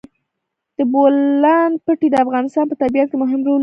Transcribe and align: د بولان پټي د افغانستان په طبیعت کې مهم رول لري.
د 0.77 0.79
بولان 0.93 1.71
پټي 1.85 2.07
د 2.11 2.15
افغانستان 2.25 2.65
په 2.67 2.75
طبیعت 2.81 3.07
کې 3.11 3.17
مهم 3.23 3.41
رول 3.45 3.55
لري. 3.57 3.59